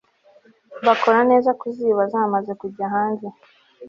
bakora 0.85 1.19
neza 1.29 1.49
kuziba 1.61 2.01
zamaze 2.11 2.51
kujya 2.61 2.85
hanze 2.93 3.27